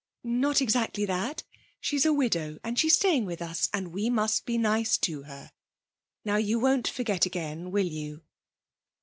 'Not 0.23 0.61
exactly 0.61 1.05
that. 1.05 1.43
She's 1.79 2.07
a 2.07 2.11
widow, 2.11 2.57
and 2.63 2.79
she's 2.79 2.95
staying 2.95 3.25
with 3.25 3.39
us, 3.39 3.69
and 3.71 3.89
we 3.93 4.09
must 4.09 4.47
be 4.47 4.57
nice 4.57 4.97
to 4.97 5.21
her. 5.25 5.51
Now, 6.25 6.37
you 6.37 6.57
won't 6.57 6.87
forget 6.87 7.27
again, 7.27 7.69
will 7.69 7.85
you?' 7.85 8.23